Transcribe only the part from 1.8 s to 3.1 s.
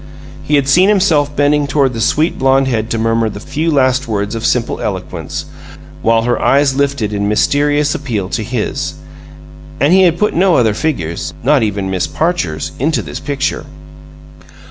the sweet blonde head to